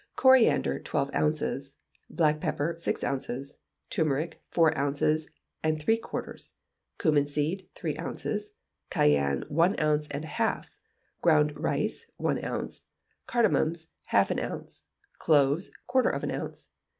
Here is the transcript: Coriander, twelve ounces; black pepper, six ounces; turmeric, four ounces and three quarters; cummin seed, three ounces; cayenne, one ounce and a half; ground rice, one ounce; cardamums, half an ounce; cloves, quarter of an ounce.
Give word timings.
Coriander, 0.15 0.79
twelve 0.79 1.13
ounces; 1.13 1.75
black 2.09 2.39
pepper, 2.41 2.73
six 2.79 3.03
ounces; 3.03 3.57
turmeric, 3.91 4.41
four 4.49 4.75
ounces 4.75 5.29
and 5.61 5.79
three 5.79 5.95
quarters; 5.95 6.55
cummin 6.97 7.27
seed, 7.27 7.69
three 7.75 7.95
ounces; 7.99 8.53
cayenne, 8.89 9.45
one 9.47 9.79
ounce 9.79 10.07
and 10.07 10.23
a 10.23 10.27
half; 10.41 10.75
ground 11.21 11.55
rice, 11.55 12.07
one 12.17 12.43
ounce; 12.43 12.87
cardamums, 13.27 13.89
half 14.07 14.31
an 14.31 14.39
ounce; 14.39 14.85
cloves, 15.19 15.69
quarter 15.85 16.09
of 16.09 16.23
an 16.23 16.31
ounce. 16.31 16.71